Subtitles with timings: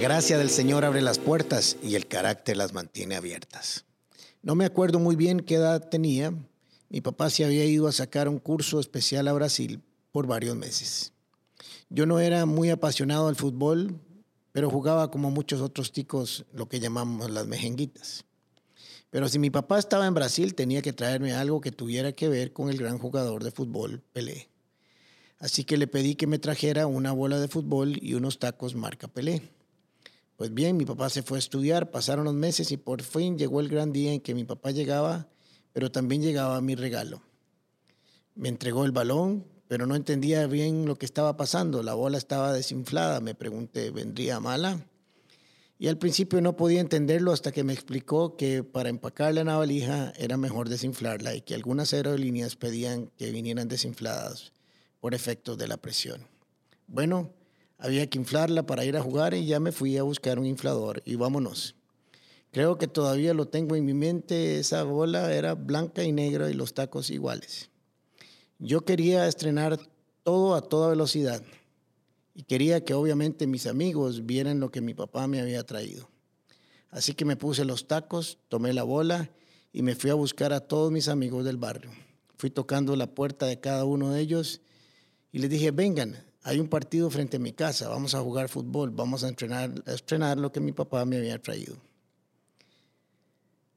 [0.00, 3.84] Gracia del Señor abre las puertas y el carácter las mantiene abiertas.
[4.40, 6.32] No me acuerdo muy bien qué edad tenía.
[6.88, 11.12] Mi papá se había ido a sacar un curso especial a Brasil por varios meses.
[11.90, 14.00] Yo no era muy apasionado al fútbol,
[14.52, 18.24] pero jugaba como muchos otros ticos lo que llamamos las mejenguitas.
[19.10, 22.54] Pero si mi papá estaba en Brasil, tenía que traerme algo que tuviera que ver
[22.54, 24.48] con el gran jugador de fútbol, Pelé.
[25.38, 29.06] Así que le pedí que me trajera una bola de fútbol y unos tacos marca
[29.06, 29.59] Pelé.
[30.40, 33.60] Pues bien, mi papá se fue a estudiar, pasaron los meses y por fin llegó
[33.60, 35.28] el gran día en que mi papá llegaba,
[35.74, 37.20] pero también llegaba mi regalo.
[38.36, 41.82] Me entregó el balón, pero no entendía bien lo que estaba pasando.
[41.82, 43.20] La bola estaba desinflada.
[43.20, 44.86] Me pregunté, ¿vendría mala?
[45.78, 49.58] Y al principio no podía entenderlo hasta que me explicó que para empacarla en la
[49.58, 54.54] valija era mejor desinflarla y que algunas aerolíneas pedían que vinieran desinfladas
[55.00, 56.26] por efectos de la presión.
[56.86, 57.30] Bueno,
[57.80, 61.02] había que inflarla para ir a jugar y ya me fui a buscar un inflador
[61.06, 61.74] y vámonos.
[62.52, 66.54] Creo que todavía lo tengo en mi mente, esa bola era blanca y negra y
[66.54, 67.70] los tacos iguales.
[68.58, 69.78] Yo quería estrenar
[70.24, 71.42] todo a toda velocidad
[72.34, 76.10] y quería que obviamente mis amigos vieran lo que mi papá me había traído.
[76.90, 79.30] Así que me puse los tacos, tomé la bola
[79.72, 81.90] y me fui a buscar a todos mis amigos del barrio.
[82.36, 84.60] Fui tocando la puerta de cada uno de ellos
[85.32, 88.90] y les dije, vengan, hay un partido frente a mi casa, vamos a jugar fútbol,
[88.90, 91.76] vamos a entrenar, a estrenar lo que mi papá me había traído.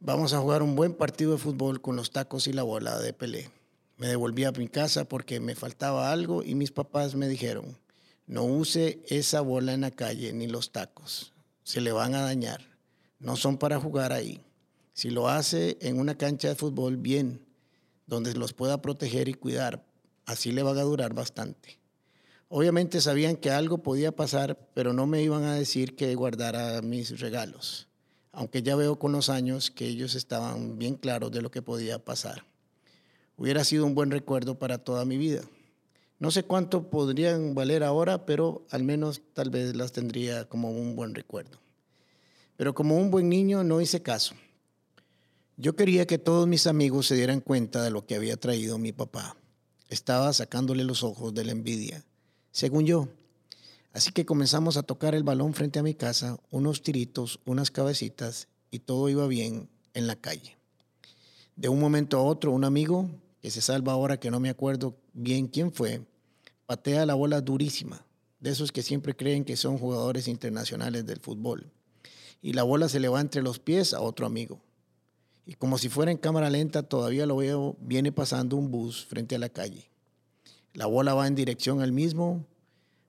[0.00, 3.12] Vamos a jugar un buen partido de fútbol con los tacos y la bola de
[3.12, 3.50] Pelé.
[3.98, 7.78] Me devolví a mi casa porque me faltaba algo y mis papás me dijeron,
[8.26, 11.32] no use esa bola en la calle ni los tacos,
[11.62, 12.60] se le van a dañar,
[13.18, 14.40] no son para jugar ahí.
[14.92, 17.44] Si lo hace en una cancha de fútbol, bien,
[18.06, 19.84] donde los pueda proteger y cuidar,
[20.24, 21.78] así le va a durar bastante.
[22.48, 27.18] Obviamente sabían que algo podía pasar, pero no me iban a decir que guardara mis
[27.18, 27.88] regalos,
[28.30, 31.98] aunque ya veo con los años que ellos estaban bien claros de lo que podía
[31.98, 32.44] pasar.
[33.36, 35.42] Hubiera sido un buen recuerdo para toda mi vida.
[36.20, 40.94] No sé cuánto podrían valer ahora, pero al menos tal vez las tendría como un
[40.94, 41.58] buen recuerdo.
[42.56, 44.36] Pero como un buen niño no hice caso.
[45.56, 48.92] Yo quería que todos mis amigos se dieran cuenta de lo que había traído mi
[48.92, 49.36] papá.
[49.88, 52.04] Estaba sacándole los ojos de la envidia
[52.56, 53.08] según yo.
[53.92, 58.48] Así que comenzamos a tocar el balón frente a mi casa, unos tiritos, unas cabecitas,
[58.70, 60.56] y todo iba bien en la calle.
[61.54, 63.10] De un momento a otro, un amigo,
[63.42, 66.00] que se salva ahora que no me acuerdo bien quién fue,
[66.64, 68.06] patea la bola durísima,
[68.40, 71.70] de esos que siempre creen que son jugadores internacionales del fútbol.
[72.40, 74.62] Y la bola se le va entre los pies a otro amigo.
[75.44, 79.34] Y como si fuera en cámara lenta, todavía lo veo, viene pasando un bus frente
[79.34, 79.90] a la calle.
[80.76, 82.44] La bola va en dirección al mismo,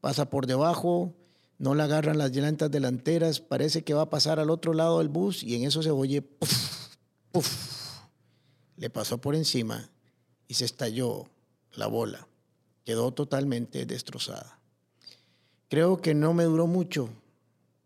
[0.00, 1.14] pasa por debajo,
[1.58, 5.10] no la agarran las llantas delanteras, parece que va a pasar al otro lado del
[5.10, 6.96] bus y en eso se oye puff,
[7.30, 8.00] puff.
[8.78, 9.90] Le pasó por encima
[10.48, 11.28] y se estalló
[11.74, 12.26] la bola.
[12.82, 14.58] Quedó totalmente destrozada.
[15.68, 17.10] Creo que no me duró mucho,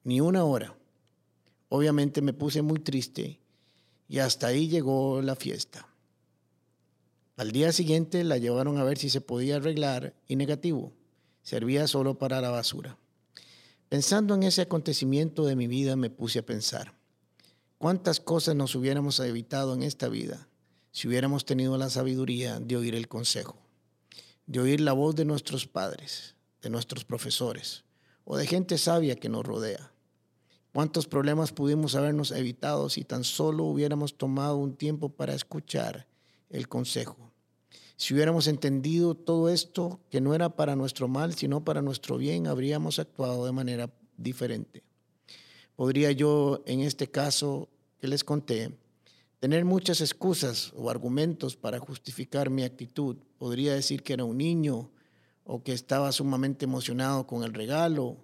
[0.04, 0.76] ni una hora.
[1.68, 3.40] Obviamente me puse muy triste
[4.06, 5.88] y hasta ahí llegó la fiesta.
[7.36, 10.92] Al día siguiente la llevaron a ver si se podía arreglar y negativo,
[11.42, 12.96] servía solo para la basura.
[13.88, 16.94] Pensando en ese acontecimiento de mi vida me puse a pensar,
[17.76, 20.48] ¿cuántas cosas nos hubiéramos evitado en esta vida
[20.92, 23.58] si hubiéramos tenido la sabiduría de oír el consejo,
[24.46, 27.82] de oír la voz de nuestros padres, de nuestros profesores
[28.24, 29.90] o de gente sabia que nos rodea?
[30.72, 36.06] ¿Cuántos problemas pudimos habernos evitado si tan solo hubiéramos tomado un tiempo para escuchar
[36.50, 37.32] el consejo.
[37.96, 42.46] Si hubiéramos entendido todo esto, que no era para nuestro mal, sino para nuestro bien,
[42.46, 44.82] habríamos actuado de manera diferente.
[45.76, 47.68] Podría yo, en este caso
[47.98, 48.76] que les conté,
[49.40, 53.16] tener muchas excusas o argumentos para justificar mi actitud.
[53.38, 54.90] Podría decir que era un niño
[55.44, 58.16] o que estaba sumamente emocionado con el regalo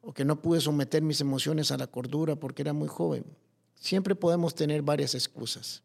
[0.00, 3.24] o que no pude someter mis emociones a la cordura porque era muy joven.
[3.74, 5.82] Siempre podemos tener varias excusas.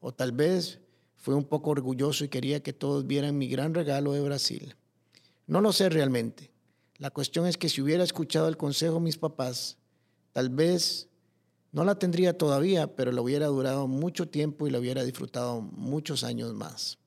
[0.00, 0.80] O tal vez
[1.22, 4.74] fue un poco orgulloso y quería que todos vieran mi gran regalo de Brasil.
[5.46, 6.50] No lo sé realmente.
[6.98, 9.78] La cuestión es que si hubiera escuchado el consejo de mis papás,
[10.32, 11.08] tal vez
[11.70, 16.24] no la tendría todavía, pero la hubiera durado mucho tiempo y la hubiera disfrutado muchos
[16.24, 16.98] años más.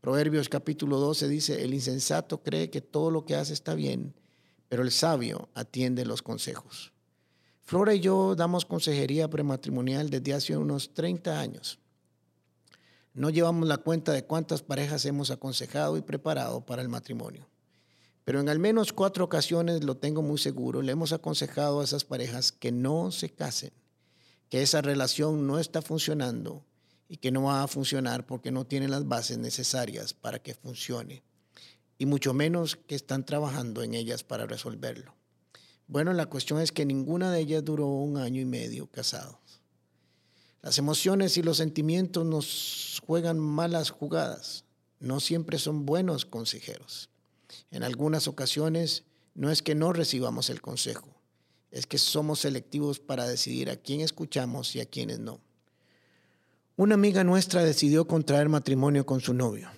[0.00, 4.14] Proverbios capítulo 12 dice, el insensato cree que todo lo que hace está bien,
[4.70, 6.94] pero el sabio atiende los consejos.
[7.60, 11.81] Flora y yo damos consejería prematrimonial desde hace unos 30 años.
[13.14, 17.48] No llevamos la cuenta de cuántas parejas hemos aconsejado y preparado para el matrimonio.
[18.24, 22.04] Pero en al menos cuatro ocasiones, lo tengo muy seguro, le hemos aconsejado a esas
[22.04, 23.72] parejas que no se casen,
[24.48, 26.64] que esa relación no está funcionando
[27.08, 31.22] y que no va a funcionar porque no tiene las bases necesarias para que funcione,
[31.98, 35.14] y mucho menos que están trabajando en ellas para resolverlo.
[35.86, 39.61] Bueno, la cuestión es que ninguna de ellas duró un año y medio casados.
[40.62, 44.64] Las emociones y los sentimientos nos juegan malas jugadas,
[45.00, 47.10] no siempre son buenos consejeros.
[47.72, 49.02] En algunas ocasiones
[49.34, 51.08] no es que no recibamos el consejo,
[51.72, 55.40] es que somos selectivos para decidir a quién escuchamos y a quiénes no.
[56.76, 59.68] Una amiga nuestra decidió contraer matrimonio con su novio.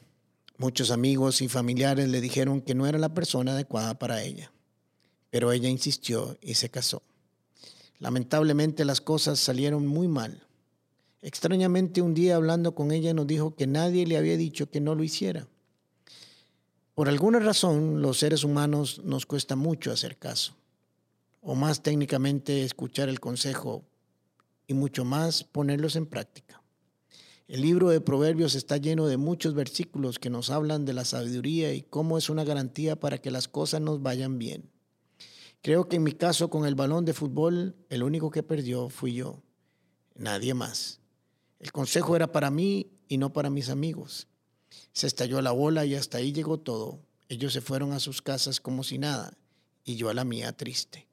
[0.58, 4.52] Muchos amigos y familiares le dijeron que no era la persona adecuada para ella,
[5.30, 7.02] pero ella insistió y se casó.
[7.98, 10.46] Lamentablemente las cosas salieron muy mal.
[11.24, 14.94] Extrañamente un día hablando con ella nos dijo que nadie le había dicho que no
[14.94, 15.48] lo hiciera.
[16.94, 20.54] Por alguna razón, los seres humanos nos cuesta mucho hacer caso,
[21.40, 23.86] o más técnicamente escuchar el consejo
[24.66, 26.62] y mucho más ponerlos en práctica.
[27.48, 31.72] El libro de Proverbios está lleno de muchos versículos que nos hablan de la sabiduría
[31.72, 34.70] y cómo es una garantía para que las cosas nos vayan bien.
[35.62, 39.14] Creo que en mi caso con el balón de fútbol, el único que perdió fui
[39.14, 39.42] yo,
[40.14, 41.00] nadie más.
[41.58, 44.26] El consejo era para mí y no para mis amigos.
[44.92, 47.00] Se estalló la bola y hasta ahí llegó todo.
[47.28, 49.36] Ellos se fueron a sus casas como si nada
[49.84, 51.06] y yo a la mía triste.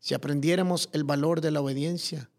[0.00, 2.30] Si aprendiéramos el valor de la obediencia,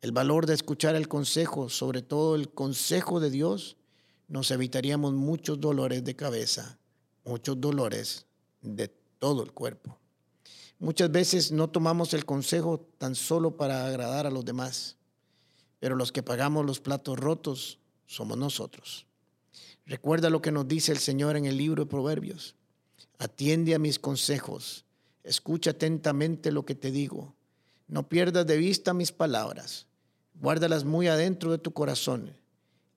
[0.00, 3.76] el valor de escuchar el consejo, sobre todo el consejo de Dios,
[4.28, 6.78] nos evitaríamos muchos dolores de cabeza,
[7.24, 8.26] muchos dolores
[8.62, 8.88] de
[9.18, 9.98] todo el cuerpo.
[10.78, 14.96] Muchas veces no tomamos el consejo tan solo para agradar a los demás,
[15.82, 19.04] pero los que pagamos los platos rotos somos nosotros.
[19.84, 22.54] Recuerda lo que nos dice el Señor en el libro de Proverbios.
[23.18, 24.84] Atiende a mis consejos,
[25.24, 27.34] escucha atentamente lo que te digo.
[27.88, 29.88] No pierdas de vista mis palabras,
[30.40, 32.32] guárdalas muy adentro de tu corazón.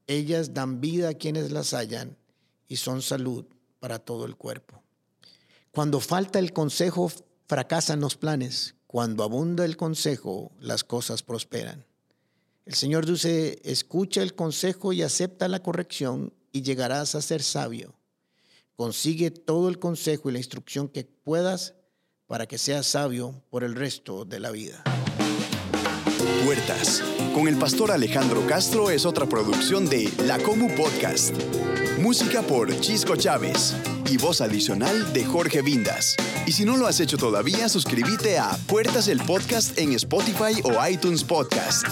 [0.06, 2.16] Ellas dan vida a quienes las hallan
[2.68, 3.46] y son salud
[3.80, 4.84] para todo el cuerpo.
[5.72, 7.12] Cuando falta el consejo,
[7.48, 8.76] fracasan los planes.
[8.86, 11.84] Cuando abunda el consejo, las cosas prosperan.
[12.66, 17.94] El Señor dice, escucha el consejo y acepta la corrección y llegarás a ser sabio.
[18.76, 21.76] Consigue todo el consejo y la instrucción que puedas
[22.26, 24.84] para que seas sabio por el resto de la vida.
[26.44, 27.04] Puertas
[27.36, 31.36] con el pastor Alejandro Castro es otra producción de La Comu Podcast.
[32.00, 33.76] Música por Chisco Chávez
[34.10, 36.16] y voz adicional de Jorge Vindas.
[36.48, 40.88] Y si no lo has hecho todavía, suscríbete a Puertas el Podcast en Spotify o
[40.88, 41.86] iTunes Podcast.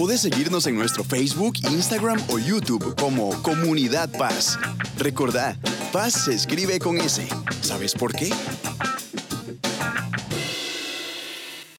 [0.00, 4.58] Puedes seguirnos en nuestro Facebook, Instagram o YouTube como Comunidad Paz.
[4.96, 5.58] Recordá,
[5.92, 7.28] Paz se escribe con S.
[7.60, 8.30] ¿Sabes por qué?